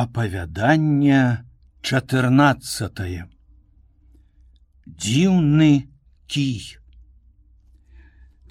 Апавяданне 0.00 1.44
14 1.82 3.00
Дзіўны 5.04 5.68
кій. 6.34 6.62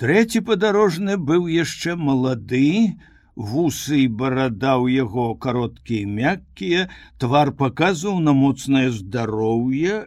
Трэці 0.03 0.41
падарожны 0.49 1.15
быў 1.31 1.47
яшчэ 1.53 1.95
малады, 2.09 2.93
вусы 3.33 3.97
і 4.03 4.05
барада 4.19 4.75
ў 4.77 5.01
яго 5.01 5.25
кароткія 5.45 6.11
мяккія, 6.19 6.85
твар 7.17 7.53
паказваў 7.63 8.21
на 8.27 8.37
моцнае 8.43 8.85
здароўе 8.99 10.05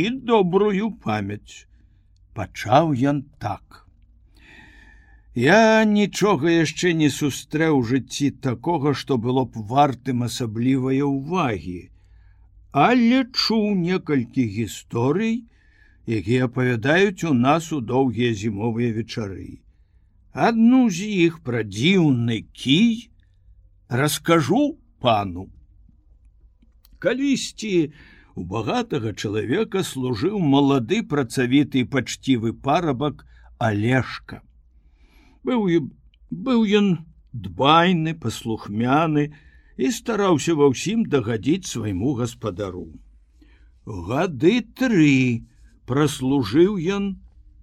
і 0.00 0.02
добрую 0.32 0.90
памяць. 1.06 1.64
Пачаў 2.36 2.92
ён 3.14 3.24
так. 3.46 3.81
Я 5.34 5.84
нічога 5.88 6.50
яшчэ 6.52 6.92
не 6.92 7.08
сустрэў 7.08 7.80
жыцці 7.88 8.30
такога, 8.44 8.92
што 8.92 9.16
было 9.16 9.44
б 9.48 9.64
вартым 9.64 10.24
асаблівай 10.28 11.00
увагі. 11.00 11.88
Але 12.72 13.24
чуў 13.32 13.72
некалькі 13.80 14.44
гісторый, 14.44 15.48
якія 16.04 16.52
апавядаюць 16.52 17.24
у 17.24 17.32
нас 17.32 17.72
у 17.72 17.80
доўгія 17.80 18.34
зімовыя 18.34 18.92
вечары. 18.92 19.64
Адну 20.36 20.90
з 20.92 21.08
іх 21.24 21.40
пра 21.40 21.64
дзіўны 21.64 22.44
кій 22.52 23.08
раскажу 23.88 24.76
пану. 25.00 25.48
Калісьці 27.00 27.92
у 28.36 28.44
багатага 28.44 29.16
чалавека 29.16 29.80
служыў 29.80 30.38
малады 30.44 31.02
працавіты 31.02 31.88
пачцівы 31.88 32.52
парабак 32.52 33.24
алешка 33.56 34.44
быў 35.48 35.66
быў 36.48 36.60
ён 36.80 36.88
дбайны 37.32 38.14
паслухмяны 38.24 39.24
і 39.76 39.90
стараўся 39.98 40.56
ва 40.60 40.70
ўсім 40.72 41.04
дагадзіць 41.12 41.70
свайму 41.72 42.14
гаспадару. 42.20 42.86
Гады 44.08 44.54
тры 44.78 45.44
праслужыў 45.90 46.80
ён 46.96 47.12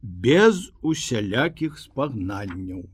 без 0.02 0.70
усялякіх 0.82 1.78
спагнанняў 1.80 2.88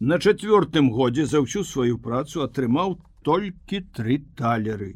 на 0.00 0.18
чацвёртым 0.18 0.90
годзе 0.92 1.24
за 1.26 1.40
ўсю 1.40 1.64
сваю 1.64 1.98
працу 2.06 2.44
атрымаў 2.44 2.96
толькі 3.24 3.80
тры 3.96 4.20
талеры 4.36 4.92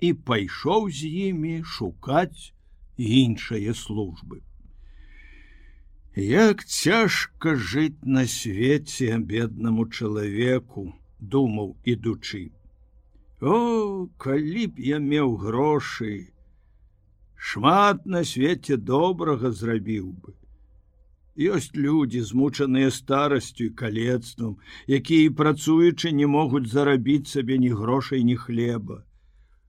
і 0.00 0.12
пайшоў 0.30 0.88
з 0.88 1.10
імі 1.28 1.60
шукаць 1.64 2.52
іншыя 2.96 3.76
службы 3.76 4.40
Як 6.16 6.64
цяжка 6.66 7.54
жыць 7.54 8.02
на 8.02 8.26
свеце 8.26 9.18
беднаму 9.18 9.86
чалавеку, 9.86 10.92
думаў 11.20 11.76
ідучы. 11.86 12.50
О, 13.40 14.10
калі 14.18 14.66
б 14.74 14.80
я 14.82 14.98
меў 14.98 15.36
грошы, 15.38 16.34
шмат 17.36 18.06
на 18.06 18.24
свеце 18.24 18.76
добрага 18.76 19.52
зрабіў 19.54 20.10
бы. 20.10 20.34
Ёсць 21.38 21.70
людзі, 21.78 22.26
змучаныя 22.26 22.90
старасцю 22.90 23.70
і 23.70 23.74
калецтвам, 23.78 24.58
якія 24.90 25.30
працуючы 25.30 26.10
не 26.10 26.26
могуць 26.26 26.66
зарабіць 26.66 27.30
сабе 27.30 27.58
ні 27.62 27.70
грошай, 27.70 28.24
ні 28.26 28.34
хлеба. 28.34 29.06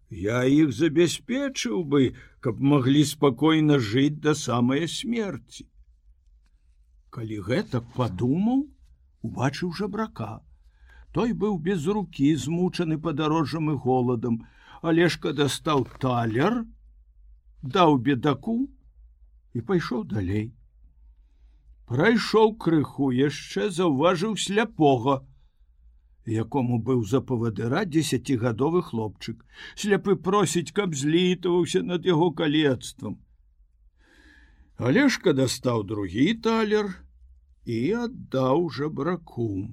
Я 0.09 0.41
іх 0.49 0.73
забяспечыў 0.73 1.85
бы, 1.85 2.15
каб 2.41 2.59
маглі 2.59 3.05
спакойна 3.05 3.77
жыць 3.77 4.17
да 4.25 4.33
самай 4.33 4.89
смерти 4.89 5.69
калі 7.15 7.37
гэтак 7.47 7.87
падумаў 7.95 8.63
убачыў 9.27 9.73
жабрака. 9.79 10.31
Той 11.11 11.33
быў 11.43 11.57
без 11.59 11.87
рукі 11.87 12.29
змучаны 12.43 12.97
падарожжам 13.07 13.71
і 13.73 13.75
голадам. 13.85 14.37
Алешка 14.81 15.33
дастаў 15.37 15.83
талер 16.03 16.63
даў 17.61 17.97
бедаку 18.05 18.55
і 19.53 19.61
пайшоў 19.71 20.05
далей. 20.13 20.47
Прайшоў 21.91 22.55
крыху 22.55 23.11
яшчэ 23.11 23.69
заўважыў 23.75 24.39
сляпога 24.39 25.21
якому 26.25 26.79
быў 26.79 27.03
за 27.03 27.21
павадыра 27.21 27.85
десятгадовы 27.85 28.81
хлопчык. 28.83 29.43
Сляпы 29.75 30.15
просіць 30.15 30.71
каб 30.71 30.95
злітаваўся 30.95 31.81
над 31.81 32.05
яго 32.05 32.31
калецтвам. 32.31 33.19
Алешка 34.77 35.33
дастаў 35.33 35.83
другі 35.83 36.33
талер 36.41 36.93
і 37.65 37.79
аддаў 38.05 38.69
жабраку. 38.73 39.69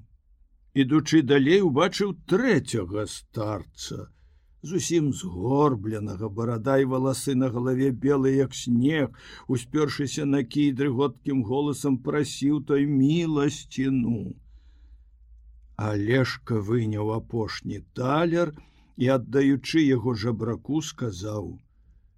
Ідучы 0.75 1.22
далей 1.22 1.60
убачыў 1.65 2.15
трэцяга 2.31 3.06
старца, 3.10 4.09
зусім 4.62 5.12
згорбленага 5.12 6.28
барадай 6.28 6.84
валасы 6.84 7.34
на 7.34 7.49
галаве 7.54 7.91
белы 7.91 8.34
як 8.37 8.54
снег, 8.54 9.16
успёршыся 9.49 10.25
на 10.25 10.44
кійдры 10.44 10.91
годкім 10.91 11.43
голасам 11.43 11.99
прасіў 11.99 12.60
той 12.69 12.87
міласціну. 12.87 14.37
Алешка 15.76 16.60
выняў 16.60 17.15
апошні 17.16 17.81
талер 17.94 18.53
і 18.97 19.09
аддаючы 19.16 19.81
яго 19.81 20.15
жабраку 20.15 20.82
сказаў: 20.82 21.59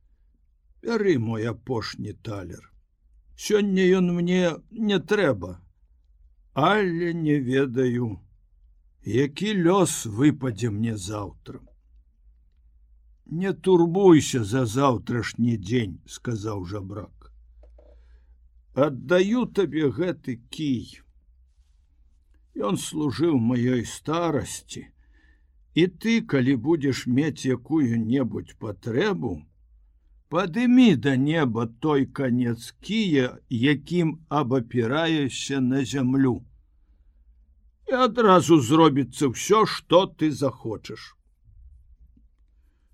«Бяры 0.82 1.18
мой 1.18 1.46
апошні 1.46 2.12
талер 2.12 2.69
сёння 3.46 3.88
ён 4.02 4.12
мне 4.20 4.42
не 4.90 5.00
трэба 5.12 5.56
але 6.68 7.14
не 7.24 7.40
ведаю 7.50 8.12
які 9.16 9.56
лёс 9.66 10.04
выпадзе 10.20 10.70
мне 10.76 10.96
заўтра 11.08 11.60
не 13.30 13.52
турбуйся 13.52 14.44
за 14.44 14.64
заўтрашні 14.66 15.56
дзень 15.56 16.00
сказаў 16.06 16.64
жабрак. 16.66 17.30
Аддаю 18.74 19.46
табе 19.46 19.90
гэты 19.90 20.40
кій 20.50 20.98
Ён 22.58 22.76
служыў 22.82 23.38
маёй 23.38 23.84
старасці 23.86 24.82
і 25.74 25.86
ты 25.86 26.20
калі 26.32 26.56
будзеш 26.66 27.06
мець 27.06 27.46
якую-небудзь 27.46 28.58
патрэбу 28.58 29.38
Падымі 30.30 30.94
да 31.04 31.16
неба 31.18 31.66
той 31.82 32.06
конец 32.06 32.70
кія, 32.80 33.38
якім 33.50 34.12
абапіраешся 34.28 35.58
на 35.60 35.84
зямлю. 35.84 36.34
І 37.90 37.98
адразу 38.06 38.60
зробіцца 38.62 39.34
ўсё, 39.34 39.66
што 39.66 40.06
ты 40.06 40.30
захочаш. 40.30 41.16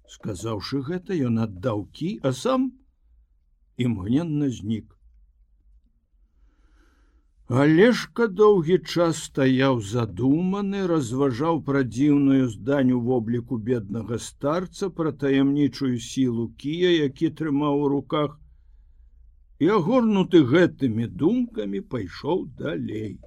Сказаўшы 0.08 0.80
гэта, 0.88 1.12
ён 1.28 1.44
аддаў 1.44 1.84
кі, 1.92 2.10
а 2.24 2.32
сам 2.32 2.72
імгненна 3.76 4.48
знік. 4.48 4.95
Алешка 7.46 8.26
доўгі 8.26 8.76
час 8.82 9.18
стаяў 9.28 9.78
задуманы, 9.78 10.80
разважаў 10.90 11.60
пра 11.62 11.82
дзіўную 11.86 12.48
зданню 12.50 12.98
вобліку 12.98 13.58
беднага 13.68 14.18
старца 14.18 14.90
пра 14.90 15.12
таямнічую 15.12 15.98
сілу 16.02 16.48
кія, 16.58 16.90
які 17.06 17.30
трымаў 17.30 17.86
у 17.86 17.88
руках, 17.88 18.34
і 19.62 19.70
агорнуты 19.78 20.42
гэтымі 20.42 21.06
думкамі 21.06 21.80
пайшоў 21.86 22.50
далей. 22.58 23.20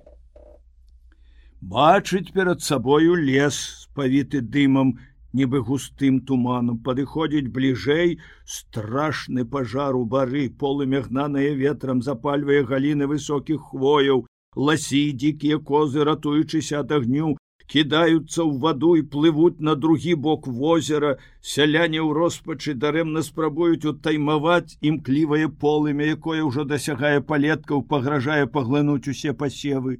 Бачыць 1.61 2.33
перад 2.35 2.59
сабою 2.61 3.15
лес, 3.15 3.55
спавіты 3.87 4.41
дымам 4.41 4.99
нібы 5.37 5.61
густым 5.69 6.21
туманом 6.29 6.79
падыходзіць 6.85 7.51
бліжэй 7.57 8.15
страшны 8.57 9.45
пажар 9.57 9.99
у 9.99 10.05
бары 10.15 10.47
полымягнаныя 10.63 11.53
ветрам 11.59 12.01
запальвае 12.01 12.63
галіны 12.71 13.09
высокіх 13.11 13.69
хвояў 13.73 14.25
ласі 14.69 15.03
дзікія 15.13 15.59
козы 15.71 16.07
ратуючыся 16.09 16.81
ад 16.81 16.97
агню 16.97 17.35
кідаюцца 17.69 18.41
ў 18.41 18.57
ваду 18.63 18.91
і 18.97 19.03
плывуць 19.13 19.61
на 19.61 19.75
другі 19.77 20.13
бок 20.25 20.47
возера. 20.61 21.11
Сяляне 21.53 22.01
ў 22.01 22.17
роспачы 22.17 22.73
дарэмна 22.73 23.21
спрабуюць 23.21 23.85
утаймаваць 23.91 24.77
імклівае 24.81 25.47
полымя 25.63 26.09
якое 26.17 26.41
ўжо 26.49 26.65
дасягае 26.71 27.21
палеткаў 27.31 27.85
пагражае 27.91 28.45
паглынуць 28.55 29.05
усе 29.13 29.37
пасевы. 29.43 29.99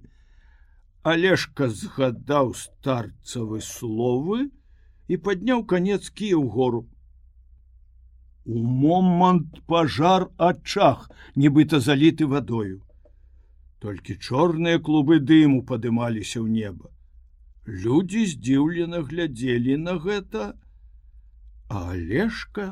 Алешка 1.13 1.69
згадаў 1.69 2.55
старцавы 2.57 3.61
словы 3.61 4.49
і 5.09 5.17
падняў 5.25 5.65
конец 5.73 6.03
кі 6.09 6.29
ў 6.37 6.45
гору. 6.55 6.81
У 8.45 8.61
момант 8.83 9.57
пажар 9.71 10.29
адчах, 10.49 11.09
нібыта 11.35 11.81
заліты 11.87 12.29
вадою. 12.29 12.79
Толькі 13.83 14.15
чорныя 14.29 14.79
клубы 14.85 15.19
дыму 15.31 15.65
падымаліся 15.65 16.39
ў 16.39 16.47
неба. 16.53 16.93
Людзі 17.65 18.25
здзіўлена 18.31 19.01
глядзелі 19.09 19.77
на 19.83 19.97
гэта, 20.05 20.53
а 21.69 21.83
Алешка 21.93 22.71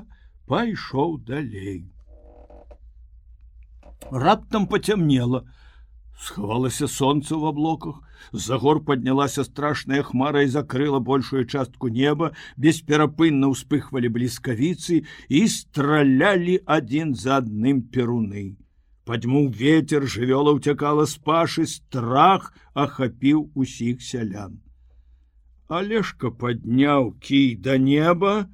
пайшоў 0.49 1.19
далей. 1.29 1.85
Раптам 4.11 4.67
пацямнела, 4.67 5.43
схавалася 6.17 6.87
сонца 6.89 7.35
ў 7.37 7.53
аблоках 7.53 8.01
з-за 8.33 8.57
гор 8.57 8.81
паднялася 8.85 9.45
страшная 9.47 10.01
хмара 10.03 10.43
і 10.45 10.51
закрыла 10.53 10.99
большую 10.99 11.45
частку 11.45 11.89
неба 11.93 12.31
бесперапынна 12.57 13.51
ўспыхвалі 13.53 14.09
бліскавіцы 14.17 15.03
і 15.29 15.41
стралялі 15.53 16.57
адзін 16.65 17.13
за 17.15 17.37
адным 17.43 17.83
перуны. 17.93 18.57
Падьмуў 19.07 19.47
ветер 19.61 20.03
жывёла 20.03 20.57
ўцякала 20.57 21.05
з 21.07 21.21
пашы 21.23 21.69
страх 21.69 22.51
ахапіў 22.73 23.47
усіх 23.55 24.03
сялян. 24.03 24.59
Алешка 25.69 26.31
падняў 26.31 27.13
кій 27.23 27.55
да 27.55 27.77
неба. 27.77 28.49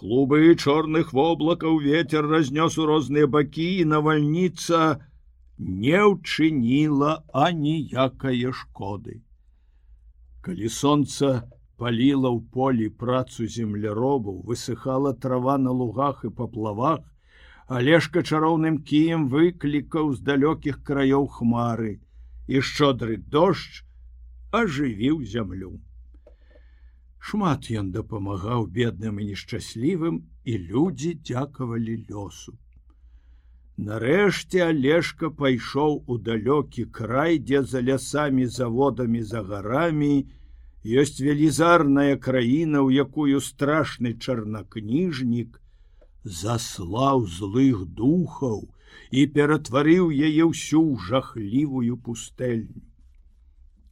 Клубы 0.00 0.54
чорных 0.54 1.12
воблакаў 1.12 1.82
ветер 1.82 2.24
разнёс 2.30 2.78
у 2.78 2.86
розныя 2.88 3.26
бакі 3.26 3.68
і 3.82 3.84
навальніца 3.90 4.78
на 4.78 5.09
не 5.60 6.00
ўчыніла 6.10 7.20
аніякае 7.36 8.52
шкоды. 8.60 9.20
Калі 10.40 10.68
сонца 10.72 11.44
паліла 11.76 12.32
ў 12.32 12.40
полі 12.54 12.88
працу 13.02 13.44
земляробаў, 13.44 14.40
высыхала 14.48 15.12
трава 15.12 15.56
на 15.58 15.70
лугах 15.70 16.24
і 16.24 16.32
паплавах, 16.40 17.04
Алешка 17.70 18.22
чароўным 18.26 18.80
кіем 18.82 19.28
выклікаў 19.32 20.08
з 20.16 20.24
далёкіх 20.26 20.80
краёў 20.82 21.28
хмары 21.34 21.92
і 22.50 22.62
шчодры 22.66 23.18
дождж 23.34 23.84
ажывіў 24.60 25.20
зямлю. 25.34 25.70
Шмат 27.20 27.68
ён 27.70 27.92
дапамагаў 27.94 28.66
бедным 28.66 29.20
і 29.22 29.28
нешчаслівым, 29.30 30.18
і 30.42 30.58
людзі 30.72 31.14
дзякавалі 31.20 31.94
лёсу. 32.10 32.56
Нарэшце 33.84 34.60
алешка 34.62 35.28
пайшоў 35.36 35.94
у 36.12 36.16
далёкі 36.24 36.82
край, 36.96 37.38
дзе 37.38 37.62
за 37.70 37.80
лясамі 37.86 38.44
заводамі 38.56 39.22
за 39.30 39.40
гарамі 39.50 40.10
ёсць 41.02 41.20
велізарная 41.26 42.16
краіна, 42.26 42.82
у 42.88 42.90
якую 43.04 43.40
страшны 43.46 44.12
чарнакніжнік 44.26 45.56
заслаў 46.42 47.24
злых 47.38 47.88
духаў 48.02 48.60
і 49.10 49.26
ператварыў 49.38 50.12
яе 50.28 50.44
ўсю 50.52 50.84
жахлівую 51.08 51.96
пустэльню. 52.08 52.84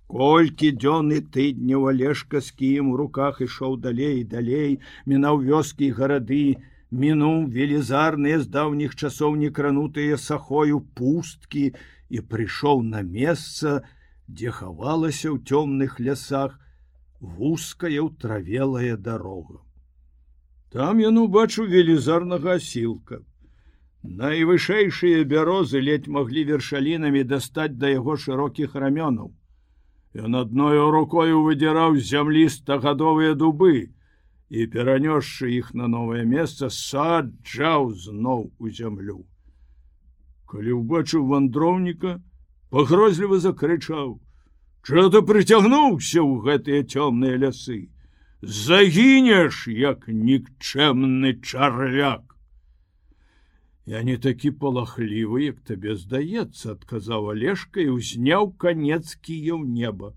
Колькі 0.09 0.73
дзён 0.83 1.13
і 1.17 1.21
тыдняў 1.37 1.89
алешка 1.95 2.45
з 2.45 2.53
кіем 2.61 2.93
у 2.93 3.01
руках 3.01 3.41
ішоў 3.45 3.81
далей 3.89 4.25
далей, 4.25 4.81
мінаў 5.07 5.41
вёскі 5.49 5.91
гарады, 5.97 6.61
мінуў 6.91 7.47
велізарныя 7.53 8.41
з 8.41 8.49
даўніх 8.49 8.95
часоў 8.97 9.37
некранутыя 9.37 10.17
сахою 10.17 10.81
пусткі 10.97 11.73
і 12.09 12.21
прыйшоў 12.21 12.83
на 12.83 13.03
месца, 13.03 13.85
дзе 14.29 14.51
хавалася 14.51 15.29
ў 15.33 15.45
цёмных 15.45 16.01
лясах 16.01 16.59
вузкая 17.21 18.01
ўтравелая 18.01 18.97
дарога. 18.97 19.61
Там 20.73 21.01
ён 21.01 21.19
убачыў 21.25 21.69
велізарнага 21.69 22.57
асілка. 22.61 23.25
Найвышэйшыя 24.05 25.25
бярозы 25.25 25.81
ледь 25.81 26.09
маглі 26.09 26.45
вершалінамі 26.53 27.25
дастаць 27.25 27.77
да 27.77 27.89
яго 27.93 28.17
шырокіх 28.17 28.77
рамёнаў. 28.77 29.33
Ён 30.15 30.37
адною 30.41 30.91
рукою 30.91 31.43
выдзіраў 31.45 31.97
з 31.97 32.05
зямлі 32.13 32.49
стагадовыя 32.49 33.35
дубы, 33.35 33.93
і 34.51 34.67
перанёсшы 34.73 35.51
іх 35.53 35.75
на 35.75 35.89
новае 35.93 36.25
месца 36.25 36.71
саджаў 36.73 37.93
зноў 38.05 38.49
у 38.59 38.71
зямлю. 38.73 39.21
Калі 40.49 40.81
ўбачыў 40.81 41.29
вандроўніка, 41.29 42.17
пагрозліва 42.73 43.39
закрычаў: 43.45 44.17
Чо 44.83 45.09
ты 45.13 45.21
прыцягнуўся 45.21 46.25
ў 46.25 46.33
гэтыя 46.49 46.81
цёмныя 46.89 47.37
лясы, 47.45 47.93
загінеш 48.41 49.69
як 49.69 50.09
нікчэмны 50.09 51.37
чарвяк. 51.45 52.25
Я 53.85 54.01
не 54.05 54.17
такі 54.17 54.53
палахлівы, 54.53 55.45
як 55.53 55.61
табе 55.61 55.97
здаецца, 55.97 56.73
адказаў 56.73 57.37
алешка 57.37 57.85
і 57.85 58.01
ўзняў 58.01 58.53
канец 58.57 59.13
кіяў 59.21 59.61
неба 59.65 60.17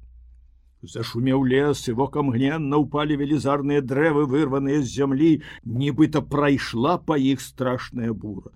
зашумеў 0.84 1.46
лес 1.46 1.88
і 1.88 1.94
вокам 2.00 2.32
гненна 2.34 2.82
ўпалі 2.82 3.18
велізарныя 3.22 3.82
дрэвы 3.86 4.26
вырваныя 4.26 4.82
з 4.82 4.90
зямлі. 4.90 5.32
Нібыта 5.66 6.22
прайшла 6.22 6.98
па 6.98 7.18
іх 7.18 7.42
страшная 7.42 8.14
бура. 8.14 8.52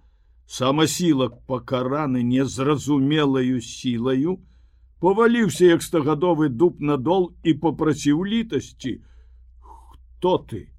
Самасілак 0.45 1.37
пакараны 1.45 2.23
незразумелаю 2.23 3.61
сілаю 3.61 4.39
поваліўся 4.99 5.65
як 5.69 5.83
стагадовы 5.85 6.49
дуб 6.49 6.81
надол 6.81 7.33
і 7.43 7.53
попраціў 7.53 8.25
літасці. 8.25 9.01
Хто 9.61 10.37
ты? 10.49 10.69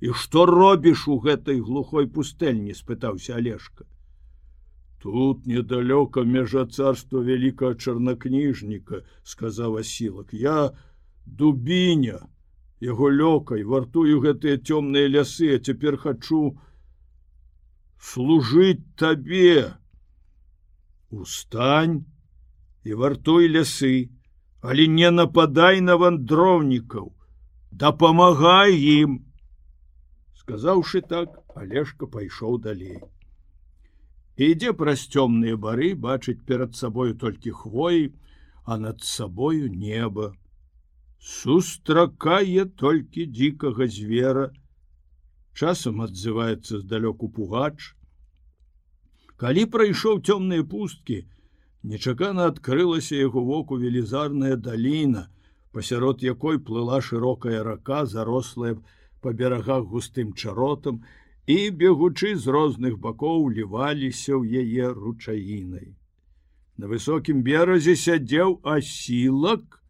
І 0.00 0.12
што 0.16 0.46
робіш 0.46 1.08
у 1.08 1.18
гэтай 1.20 1.60
глухой 1.60 2.08
пустэльні 2.08 2.72
спытаўся 2.74 3.36
алешка 3.36 3.84
Тут 5.02 5.46
недалёка 5.50 6.22
межа 6.22 6.62
царства 6.70 7.20
вялікага 7.26 7.74
чарнакніжніка, 7.74 9.00
сказаў 9.26 9.80
асілак. 9.80 10.30
Я 10.30 10.70
дубіня, 11.26 12.20
яго 12.78 13.08
лёкай, 13.10 13.64
вартую 13.66 14.20
гэтыя 14.22 14.60
цёмныя 14.62 15.10
лясы, 15.10 15.48
а 15.54 15.58
цяпер 15.58 15.98
хачу 15.98 16.54
служыць 17.98 18.86
табе. 18.94 19.74
Устань 21.10 21.96
і 22.86 22.94
вартуй 23.02 23.50
лясы, 23.50 24.14
але 24.62 24.86
не 24.86 25.10
нападай 25.10 25.82
на 25.82 25.98
вандроўнікаў, 25.98 27.10
дапамагай 27.74 28.78
ім. 28.78 29.18
Сказаўшы 30.38 31.02
так, 31.02 31.42
Алешка 31.58 32.06
пайшоў 32.06 32.62
далей 32.62 33.02
ідзе 34.36 34.72
праз 34.72 35.06
цёмныя 35.12 35.56
бары 35.56 35.94
бачыць 35.94 36.40
перад 36.46 36.76
сабою 36.76 37.14
толькі 37.14 37.50
хвоі, 37.50 38.12
а 38.64 38.78
над 38.78 39.02
сабою 39.02 39.68
неба. 39.68 40.32
Сустракае 41.20 42.64
толькі 42.64 43.26
дзікага 43.26 43.86
звера, 43.86 44.50
часам 45.54 46.00
адзываецца 46.00 46.80
здалёку 46.80 47.28
пугач. 47.28 47.94
Калі 49.36 49.66
прайшоў 49.66 50.22
цёмныя 50.22 50.64
пусткі, 50.64 51.26
нечакана 51.82 52.46
адкрылася 52.50 53.16
яго 53.16 53.44
воку 53.44 53.78
велізарная 53.78 54.56
даліна, 54.56 55.28
пасярод 55.72 56.22
якой 56.22 56.58
плыла 56.58 57.00
шырокая 57.00 57.62
рака, 57.62 58.06
зарослая 58.06 58.76
па 59.20 59.32
берагах 59.32 59.84
густым 59.84 60.32
чаротам, 60.32 61.04
і 61.46 61.70
бегучы 61.70 62.36
з 62.36 62.46
розных 62.46 62.98
бакоў 63.02 63.50
ліваліся 63.50 64.38
ў 64.38 64.62
яе 64.62 64.92
ручаінай. 64.94 65.94
На 66.78 66.86
высокім 66.86 67.42
беразе 67.42 67.94
сядзеў 67.96 68.60
асілак, 68.62 69.82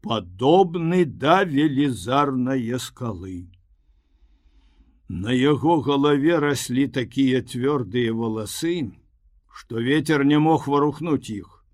падобны 0.00 1.04
да 1.04 1.42
велізарнае 1.44 2.78
скалы. 2.78 3.48
На 5.08 5.32
яго 5.32 5.80
галаве 5.86 6.38
раслі 6.42 6.86
такія 6.88 7.42
цвёрдыя 7.42 8.14
валасы, 8.14 8.90
што 9.52 9.82
ветер 9.82 10.24
не 10.24 10.38
мог 10.38 10.66
варухнуць 10.66 11.30
іх. 11.30 11.64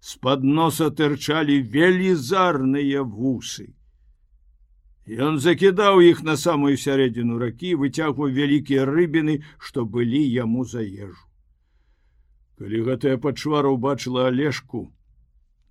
З-пад 0.00 0.44
носа 0.44 0.88
тырчалі 0.90 1.60
велізарныя 1.60 3.02
вусы. 3.02 3.74
Ён 5.10 5.40
закідаў 5.42 6.00
іх 6.06 6.22
на 6.22 6.36
самую 6.38 6.76
сярэдзіну 6.78 7.38
ракі, 7.42 7.74
выцягваў 7.74 8.30
вялікія 8.30 8.84
рыбіны, 8.86 9.42
што 9.58 9.82
былі 9.82 10.22
яму 10.22 10.62
за 10.64 10.86
ежу. 10.86 11.26
Калі 12.62 12.82
гэтая 12.86 13.16
пачвара 13.18 13.74
ўбачыла 13.74 14.30
алешку, 14.30 14.94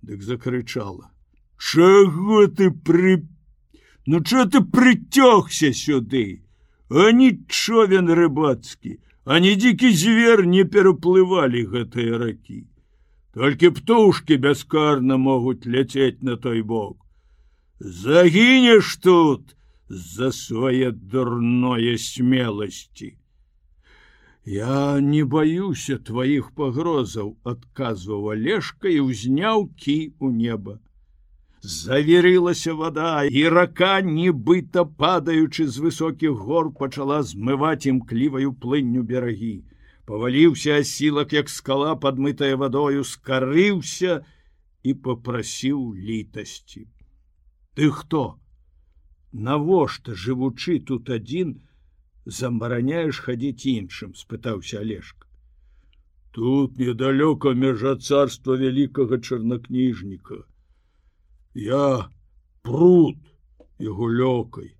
дык 0.04 0.20
закрычала: 0.20 1.08
«Чаго 1.56 2.48
ты 2.48 2.70
пры 2.70 3.24
Ну 4.04 4.20
чо 4.20 4.44
ты 4.44 4.60
прыцёгся 4.60 5.72
сюды? 5.72 6.44
А 6.90 7.12
нічовен 7.12 8.12
рыбацкі, 8.12 8.98
ані 9.24 9.56
дзікі 9.56 9.92
звер 9.92 10.44
не 10.44 10.64
пераплывалі 10.64 11.64
гэтыя 11.64 12.18
ракі. 12.18 12.66
Толькі 13.32 13.70
птушки 13.70 14.36
бяскарна 14.36 15.16
могуць 15.16 15.64
ляцець 15.64 16.20
на 16.20 16.36
той 16.36 16.60
бок 16.60 16.98
загінеш 17.80 18.96
тут 18.96 19.56
за 19.88 20.32
свае 20.32 20.92
дурное 20.92 21.98
смелости. 21.98 23.16
Я 24.44 25.00
не 25.00 25.24
баюся 25.24 25.96
тваіх 25.98 26.52
пагрозаў, 26.56 27.36
адказваў 27.44 28.30
алешка 28.36 28.88
і 28.88 29.00
ўзняў 29.08 29.68
кі 29.76 30.12
у 30.18 30.30
неба. 30.30 30.78
Заверылася 31.62 32.72
вода, 32.72 33.24
і 33.24 33.48
рака, 33.48 34.00
нібыта 34.00 34.84
падаючы 34.84 35.68
з 35.68 35.76
высокіх 35.76 36.32
гор, 36.32 36.72
пачала 36.72 37.20
змываць 37.22 37.84
імкліваю 37.86 38.52
плынню 38.52 39.02
берагі. 39.02 39.64
паваліўся 40.10 40.80
асілак 40.82 41.32
як 41.32 41.48
скала 41.48 41.94
падмытая 41.94 42.56
вадою 42.56 43.04
скарыўся 43.06 44.24
і 44.82 44.94
попрасіў 45.04 45.94
літасці 45.94 46.88
ты 47.74 47.90
хто 47.98 48.22
навошта 49.48 50.14
жывучы 50.24 50.78
тут 50.90 51.12
адзін 51.18 51.54
забараняеш 52.40 53.22
хадзіць 53.26 53.66
іншым 53.74 54.16
спытаўся 54.22 54.80
олежка 54.80 55.28
тут 56.38 56.82
недалёка 56.82 57.54
межа 57.62 57.94
царства 58.10 58.58
вялікага 58.64 59.20
чарнакніжніка 59.20 60.42
я 61.68 61.86
пруд 62.66 63.18
яго 63.90 64.12
лёкай 64.22 64.70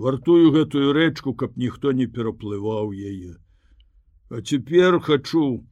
вартую 0.00 0.52
гэтую 0.54 0.92
рэчку 0.96 1.34
каб 1.34 1.56
ніхто 1.60 1.92
не 1.92 2.06
пераплываў 2.06 2.92
яе. 2.92 3.36
А 4.30 4.40
цяпер 4.40 5.00
хачу 5.00 5.66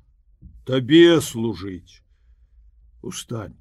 табе 0.69 1.21
служыць. 1.21 2.03
Устань 3.03 3.57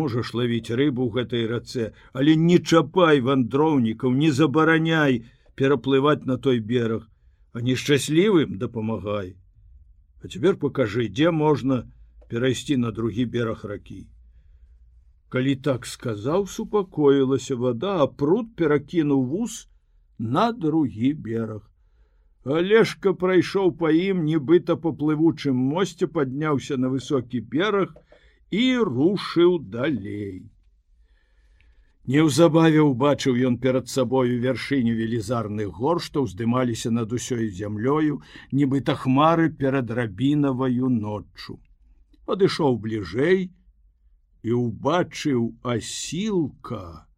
можаш 0.00 0.34
лавіць 0.40 0.74
рыбу 0.80 1.06
ў 1.06 1.10
гэтай 1.16 1.46
рацэ 1.52 1.92
але 2.20 2.36
не 2.48 2.58
чапай 2.58 3.22
вандроўнікаў 3.28 4.14
не 4.22 4.30
забараняй 4.40 5.22
пераплываць 5.54 6.24
на 6.26 6.36
той 6.38 6.60
бераг. 6.60 7.08
А 7.52 7.60
нешчаслівым 7.60 8.58
дапамагай. 8.58 9.36
А 10.22 10.28
цяпер 10.28 10.56
пакажы 10.58 11.06
дзе 11.08 11.30
можна 11.30 11.84
перайсці 12.28 12.76
на 12.82 12.90
другі 12.90 13.26
бераг 13.36 13.62
ракі. 13.64 14.06
Калі 15.30 15.54
так 15.66 15.86
сказаў 15.86 16.46
супакоілася 16.46 17.56
вода 17.60 17.94
а 18.02 18.06
пруд 18.06 18.50
перакінуў 18.58 19.22
вуз 19.30 19.68
на 20.18 20.50
другі 20.52 21.12
бераг. 21.14 21.62
Алешка 22.44 23.14
прайшоў 23.20 23.70
па 23.80 23.90
ім 23.90 24.24
нібыта 24.24 24.76
па 24.76 24.92
плывучым 24.92 25.56
мосце 25.74 26.06
падняўся 26.06 26.76
на 26.76 26.90
высокі 26.92 27.40
бераг 27.40 27.94
і 28.50 28.64
рушыў 28.88 29.58
далей. 29.58 30.50
Неўзабаве 32.04 32.84
ўбачыў 32.84 33.36
ён 33.48 33.54
перад 33.56 33.88
сабою 33.88 34.36
вяршыню 34.40 34.92
велізарных 34.96 35.72
гор, 35.72 36.00
што 36.04 36.24
ўздымаліся 36.28 36.90
над 36.92 37.12
усёй 37.16 37.48
зямлёю, 37.48 38.20
нібыта 38.52 38.92
хмары 38.92 39.48
перад 39.48 39.88
рабінаваю 39.88 40.92
ноччу. 40.92 41.56
Падышоў 42.28 42.76
бліжэй 42.84 43.48
і 44.44 44.50
ўбачыў 44.52 45.56
асілка, 45.64 47.08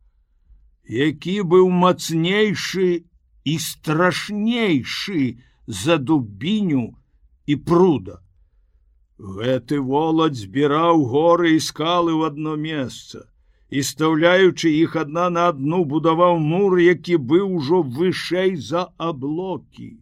які 0.86 1.42
быў 1.42 1.66
мацнейшы 1.66 3.10
і 3.42 3.58
страшнейшы 3.58 5.42
за 5.66 5.98
дубіню 5.98 6.94
і 7.46 7.56
пруда. 7.56 8.22
Гэты 9.18 9.80
волад 9.80 10.36
збіраў 10.36 11.06
горы 11.14 11.56
і 11.56 11.60
скалы 11.70 12.12
ў 12.12 12.32
адно 12.32 12.56
месца 12.60 13.24
і 13.70 13.82
стаўляючы 13.82 14.70
іх 14.70 14.96
адна 14.96 15.28
на 15.36 15.48
адну 15.52 15.84
будаваў 15.84 16.38
мур, 16.38 16.78
які 16.78 17.16
быў 17.30 17.56
ужо 17.60 17.82
вышэй 17.82 18.56
за 18.56 18.86
аблокі. 18.96 19.96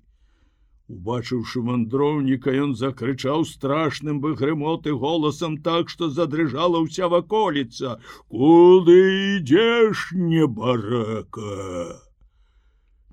Убачыўшы 0.85 1.63
мандроўніка, 1.65 2.53
ён 2.53 2.75
закрычаў 2.77 3.47
страшным 3.49 4.21
бы 4.21 4.35
грымоты 4.37 4.93
голасам 4.93 5.57
так, 5.65 5.89
што 5.89 6.11
задрыжала 6.11 6.85
ўся 6.85 7.09
ваколіца: 7.09 7.97
«Куды 8.29 8.99
ідзеш 9.41 10.11
небарака! 10.13 12.05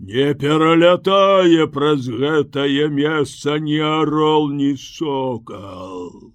Не 0.02 0.34
пералятае 0.34 1.68
праз 1.74 2.08
гэтае 2.10 2.90
месца 2.90 3.58
ні 3.62 3.78
арол 3.86 4.50
ні 4.50 4.74
сокал. 4.78 6.34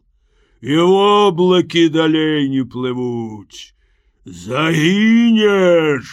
І 0.63 0.77
воблакі 0.77 1.89
далей 1.89 2.49
не 2.49 2.63
плывуць. 2.63 3.75
Загінеш 4.25 6.07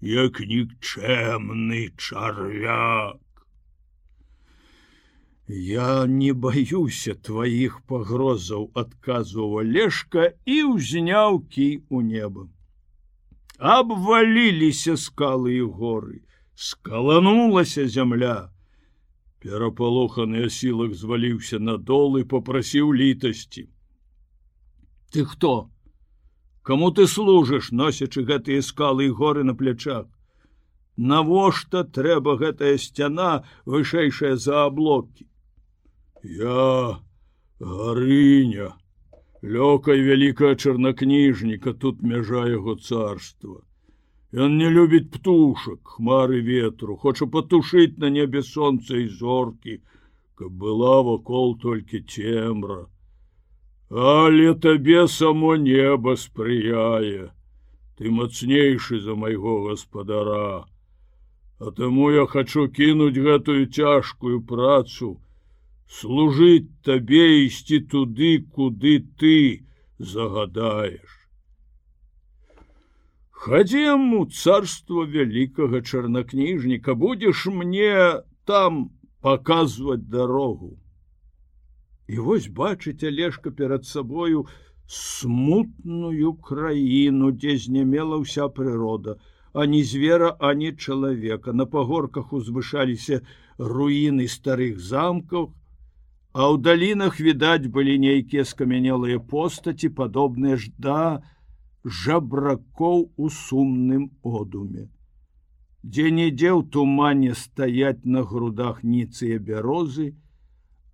як 0.00 0.40
нікчэмны 0.40 1.82
чарвяк. 1.96 3.18
Я 5.48 6.06
не 6.06 6.32
баюся 6.32 7.16
тваіх 7.16 7.80
пагрозаў 7.88 8.70
адказваў 8.76 9.60
алешка 9.64 10.32
і 10.44 10.62
ўзняў 10.76 11.44
кі 11.48 11.68
у 11.88 12.04
неба. 12.04 12.48
Абваліліся 13.58 14.96
скалы 14.96 15.56
і 15.56 15.68
горы 15.80 16.20
скаланулася 16.60 17.88
зямля. 17.88 18.52
Перапалоханы 19.40 20.44
асілак 20.46 20.92
зваліўся 20.92 21.58
на 21.58 21.76
дол 21.90 22.18
і 22.20 22.24
попрасіў 22.28 22.92
літасці. 22.92 23.64
Ты 25.10 25.24
хто? 25.24 25.70
Каму 26.62 26.90
ты 26.92 27.06
служыш, 27.08 27.70
носячы 27.72 28.24
гэтыя 28.28 28.60
скалы 28.60 29.08
і 29.08 29.14
горы 29.20 29.44
на 29.48 29.54
плячах? 29.56 30.04
Навошта 30.96 31.82
трэба 31.96 32.36
гэтая 32.36 32.76
сцяна 32.76 33.30
вышэйшая 33.64 34.36
за 34.36 34.66
аблокі? 34.66 35.24
Я 36.22 37.00
гарыня, 37.56 38.76
лёкай 39.40 40.04
вялікая 40.04 40.52
чарнакніжніка 40.60 41.72
тут 41.72 42.04
мяжа 42.04 42.44
яго 42.52 42.76
царства. 42.76 43.64
Ён 44.32 44.58
не 44.58 44.70
любіць 44.70 45.10
птушак, 45.10 45.80
хмары 45.96 46.38
ветру, 46.46 46.94
хоча 46.96 47.26
патушыць 47.26 47.98
на 47.98 48.10
небе 48.14 48.42
сонца 48.46 48.94
і 48.94 49.08
зоркі, 49.10 49.80
каб 50.38 50.54
была 50.54 51.02
вакол 51.02 51.58
толькі 51.58 52.00
цемра. 52.06 52.86
Але 53.90 54.54
табе 54.54 55.08
само 55.08 55.56
неба 55.56 56.14
спрыяе, 56.14 57.34
ты 57.98 58.10
мацнейшы 58.10 59.00
за 59.02 59.18
майго 59.18 59.66
гаспадара. 59.66 60.62
А 61.58 61.70
таму 61.74 62.10
я 62.14 62.26
хачу 62.30 62.68
кінуць 62.70 63.18
гэтую 63.18 63.66
цяжкую 63.66 64.46
працу, 64.46 65.18
служыць 65.90 66.70
табе 66.86 67.44
ісці 67.50 67.82
туды, 67.90 68.46
куды 68.54 69.00
ты 69.18 69.66
загадаеш. 69.98 71.19
Хадзем 73.40 74.02
у 74.20 74.26
царство 74.28 75.06
вялікага 75.08 75.78
чарнакніжніка, 75.80 76.92
будзеш 76.92 77.46
мне 77.48 78.20
там 78.44 78.90
паказваць 79.24 80.04
дарогу. 80.12 80.76
І 82.04 82.20
вось 82.26 82.48
бачыць 82.58 83.00
алешка 83.00 83.48
перад 83.48 83.88
сабою 83.88 84.44
смутную 84.84 86.34
краіну, 86.50 87.32
дзе 87.32 87.56
знямела 87.64 88.20
ўся 88.20 88.50
прырода, 88.52 89.16
ані 89.56 89.80
звера, 89.88 90.36
ані 90.36 90.76
чалавека. 90.76 91.56
На 91.56 91.64
пагорках 91.64 92.36
узвышаліся 92.36 93.24
руіны 93.56 94.28
старых 94.28 94.84
замкаў, 94.84 95.48
а 96.36 96.44
ў 96.44 96.60
далінах 96.60 97.16
відаць 97.16 97.72
былі 97.72 97.96
нейкія 98.04 98.44
скамянелыя 98.44 99.16
постаці, 99.16 99.88
падобныя 99.88 100.60
ж 100.60 100.68
да, 100.76 101.24
жабракоў 101.84 103.12
у 103.16 103.28
сумным 103.30 104.10
одуме. 104.22 104.88
Дзе-нідзе 105.82 106.50
ў 106.52 106.62
тумане 106.68 107.34
стаять 107.34 108.04
на 108.04 108.22
грудах 108.22 108.82
ніцыя 108.84 109.38
бярозы, 109.38 110.12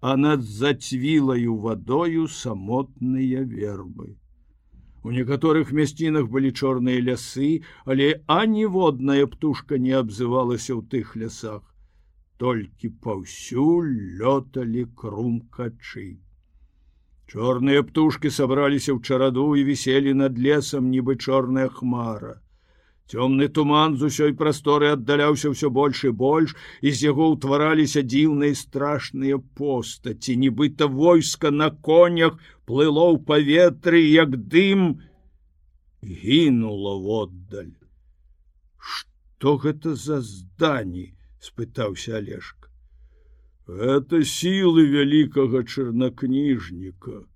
а 0.00 0.16
над 0.16 0.43
зацвілаю 0.43 1.57
вадою 1.59 2.28
самотныя 2.28 3.43
вербы. 3.43 4.14
У 5.02 5.11
некаторых 5.11 5.73
мясцінах 5.73 6.28
былі 6.31 6.52
чорныя 6.52 7.02
лясы, 7.09 7.62
але 7.85 8.23
аніводная 8.26 9.26
птушка 9.26 9.78
не 9.78 9.95
абзывалася 9.99 10.78
ў 10.78 10.83
тых 10.87 11.16
лясах. 11.19 11.62
Толькі 12.38 12.90
паўсюль 13.02 13.90
лёталі 14.23 14.87
крумкачы. 14.95 16.25
Чорныя 17.26 17.83
птушки 17.83 18.30
сабраліся 18.30 18.95
ў 18.95 19.02
чараду 19.02 19.45
і 19.59 19.62
віселі 19.66 20.12
над 20.14 20.37
лесам 20.38 20.90
нібы 20.95 21.16
чорная 21.18 21.66
хмара. 21.78 22.38
Цёмны 23.11 23.49
туман 23.56 23.97
з 23.99 24.11
усёй 24.11 24.35
прасторы 24.38 24.90
аддаляўся 24.95 25.50
ўсё 25.50 25.71
больш 25.75 26.04
і 26.06 26.12
больш, 26.23 26.54
і 26.87 26.90
з 26.90 27.11
яго 27.11 27.26
ўтвараліся 27.35 28.02
дзіўныя 28.06 28.54
страшныя 28.54 29.38
постаці, 29.59 30.38
нібыта 30.42 30.87
войска 30.87 31.50
на 31.50 31.71
конях 31.71 32.38
плыло 32.66 33.11
ў 33.14 33.18
паветры, 33.26 34.02
як 34.06 34.38
дым 34.54 34.87
гінула 36.02 36.95
воддаль. 37.09 37.75
Што 38.78 39.59
гэта 39.66 39.99
за 39.99 40.23
здані? 40.23 41.11
спытаўся 41.42 42.18
Олежка 42.23 42.66
это 43.67 44.23
сілы 44.23 44.87
вялікага 44.87 45.65
чарнакніжніка, 45.67 47.27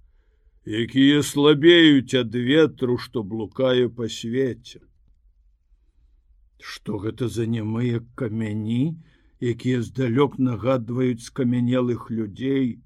якія 0.65 1.23
слабеюць 1.23 2.15
ад 2.15 2.35
ветру, 2.35 2.99
што 2.99 3.23
блукае 3.23 3.89
па 3.91 4.07
свеце. 4.07 4.81
Што 6.61 6.99
гэта 7.03 7.29
за 7.29 7.47
нямыя 7.51 8.05
камяні, 8.15 9.03
якія 9.41 9.83
здалёк 9.83 10.39
нагадваюць 10.39 11.27
скамянелых 11.27 12.11
людзей? 12.11 12.79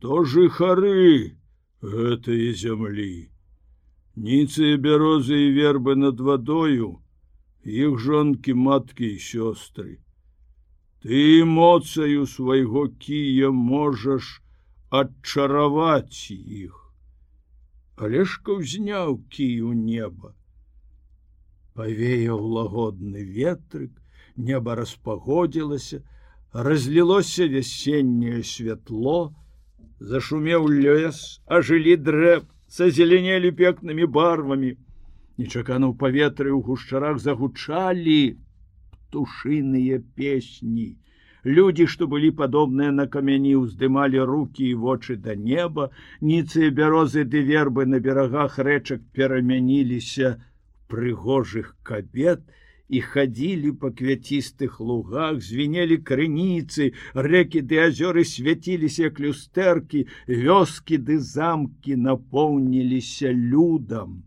То 0.00 0.24
жыхары 0.24 1.36
гэтые 1.82 2.54
зямлі. 2.56 3.28
Ніцыя 4.16 4.78
бярозы 4.78 5.34
і 5.34 5.52
вербы 5.58 5.96
над 5.96 6.20
вадою 6.20 7.02
іх 7.64 7.98
жонкі 7.98 8.54
маткі 8.54 9.12
і 9.12 9.18
сёстры 9.18 10.03
ты 11.04 11.24
моцаю 11.56 12.28
свайго 12.34 12.86
кія 13.06 13.50
можаш 13.64 14.30
адчараваць 15.00 16.30
іх 16.34 16.78
алешка 18.06 18.56
ўзняў 18.60 19.18
кію 19.36 19.74
неба 19.82 20.32
павеяў 21.74 22.40
лагодны 22.56 23.28
ветрык 23.36 23.92
неба 24.36 24.74
распагодзілася, 24.74 26.02
разлілося 26.52 27.46
вясенняе 27.46 28.42
святло, 28.42 29.34
зашумеў 30.00 30.68
лес, 30.68 31.40
ажылі 31.46 31.96
дрэб, 31.96 32.46
зазеленелі 32.68 33.50
пекнымі 33.50 34.06
барвамі. 34.06 34.74
Нечакана 35.38 35.90
ў 35.90 35.94
паветры 35.98 36.50
ў 36.54 36.62
гушчарах 36.62 37.18
загучалі 37.18 38.38
птушыныя 39.14 40.02
песні. 40.18 40.96
Людзі, 41.44 41.86
што 41.92 42.06
былі 42.08 42.30
падобныя 42.40 42.90
на 42.90 43.06
камяні, 43.06 43.54
уздымалі 43.60 44.24
руки 44.26 44.64
і 44.66 44.74
вочы 44.74 45.16
да 45.16 45.36
неба, 45.36 45.90
ніцыя 46.20 46.70
бярозы 46.70 47.24
ды 47.24 47.44
вербы 47.46 47.86
на 47.86 48.00
берагах 48.00 48.58
рэчак 48.58 49.04
перамяніліся 49.12 50.40
прыгожых 50.88 51.76
кабет, 51.82 52.42
і 52.88 53.00
хадзілі 53.00 53.72
па 53.80 53.90
квяцістых 53.92 54.80
лугах, 54.80 55.40
звенелі 55.44 56.00
крыніцы, 56.08 56.92
рэкі 57.14 57.60
ды 57.68 57.80
азёры 57.86 58.24
свяціліся 58.24 59.08
як 59.08 59.20
люстэркі, 59.20 60.06
вёскі 60.28 60.98
ды 61.06 61.18
замкі 61.18 61.96
напоўніліся 61.96 63.32
людам. 63.32 64.24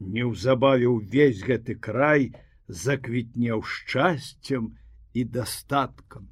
Неўзабаве 0.00 0.90
ўвесь 0.90 1.42
гэты 1.46 1.78
край 1.78 2.34
заквітнеў 2.68 3.62
шчасцем 3.62 4.74
і 5.14 5.24
дастаткам. 5.24 6.28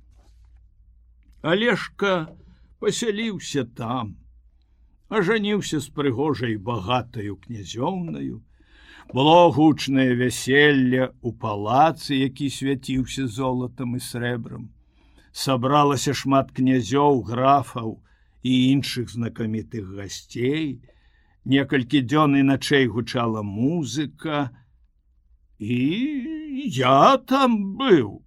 Алешка 1.42 2.32
пасяліўся 2.80 3.64
там, 3.64 4.16
ажаніўся 5.08 5.80
з 5.80 5.88
прыгожай 5.88 6.56
багатаю 6.56 7.36
князёўнаю, 7.36 8.42
было 9.12 9.52
гучнае 9.52 10.14
вяселле 10.14 11.12
у 11.20 11.32
палацы, 11.32 12.16
які 12.16 12.48
свяціўся 12.50 13.26
золатам 13.28 13.96
і 13.96 14.00
срэбрам. 14.00 14.70
Сабралася 15.32 16.14
шмат 16.14 16.50
князёў, 16.56 17.22
графаў 17.28 18.00
і 18.42 18.52
іншых 18.72 19.10
знакамітых 19.10 19.84
гасцей. 19.98 20.80
Некалькі 21.44 22.00
дзён 22.00 22.36
і 22.40 22.42
начэй 22.48 22.86
гучала 22.88 23.42
музыка. 23.42 24.50
І 25.58 26.68
я 26.76 27.16
там 27.16 27.76
быў. 27.78 28.22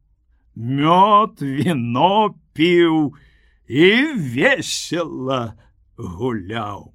Мёд, 0.56 1.42
вино 1.42 2.36
піў 2.54 3.14
і 3.68 3.90
весела 4.16 5.54
гуляў. 5.98 6.94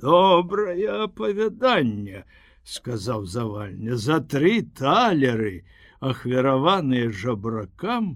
Добрае 0.00 1.04
апавяданне 1.04 2.24
сказаў 2.64 3.26
завальня 3.26 3.96
за 3.96 4.20
тры 4.20 4.62
талеры 4.80 5.64
ахвяраваныя 6.00 7.10
жабракам 7.12 8.08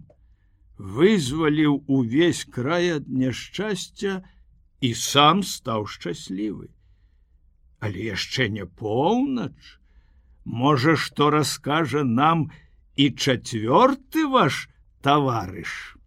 вызваліў 0.78 1.84
увесь 1.86 2.44
край 2.56 2.96
ад 2.96 3.08
няшчасця 3.22 4.22
і 4.80 4.90
сам 4.94 5.42
стаў 5.42 5.86
шчаслівы 5.94 6.68
але 7.78 8.08
яшчэ 8.14 8.48
не 8.56 8.64
поўнач 8.64 9.77
можа 10.48 10.96
што 10.96 11.30
раскажа 11.30 12.02
нам 12.04 12.48
і 12.96 13.10
чацвёрты 13.12 14.26
ваш 14.32 14.66
таварыш 15.04 15.97